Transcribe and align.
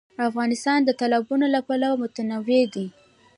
افغانستان 0.29 0.79
د 0.83 0.89
تالابونه 0.99 1.45
له 1.55 1.59
پلوه 1.67 1.99
متنوع 2.01 2.61
دی. 2.73 2.87